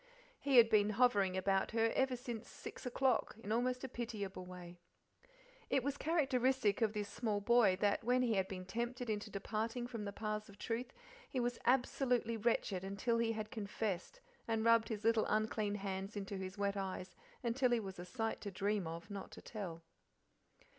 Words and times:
He 0.39 0.57
had 0.57 0.67
been 0.67 0.89
hovering 0.97 1.37
about 1.37 1.73
her 1.73 1.91
ever 1.93 2.15
since 2.15 2.49
six 2.49 2.87
o'clock 2.87 3.35
in 3.43 3.51
almost 3.51 3.83
a 3.83 3.87
pitiable 3.87 4.47
way. 4.47 4.79
It 5.69 5.83
was 5.83 5.95
characteristic 5.95 6.81
of 6.81 6.93
this 6.93 7.07
small 7.07 7.39
boy 7.39 7.75
that 7.81 8.03
when 8.03 8.23
he 8.23 8.33
had 8.33 8.47
been 8.47 8.65
tempted 8.65 9.11
into 9.11 9.29
departing 9.29 9.85
from 9.85 10.05
the 10.05 10.11
paths 10.11 10.49
of 10.49 10.57
truth 10.57 10.91
he 11.29 11.39
was 11.39 11.59
absolutely 11.65 12.35
wretched 12.35 12.83
until 12.83 13.19
he 13.19 13.33
had 13.33 13.51
confessed, 13.51 14.21
and 14.47 14.65
rubbed 14.65 14.89
his 14.89 15.03
little 15.03 15.27
unclean 15.27 15.75
hands 15.75 16.15
into 16.17 16.35
his 16.35 16.57
wet 16.57 16.75
eyes 16.75 17.13
until 17.43 17.69
he 17.69 17.79
was 17.79 17.99
"a 17.99 18.05
sight 18.05 18.41
to 18.41 18.49
dream 18.49 18.87
of, 18.87 19.11
not 19.11 19.29
to 19.33 19.41
tell." 19.43 19.83